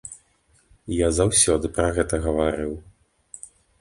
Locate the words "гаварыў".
2.25-2.73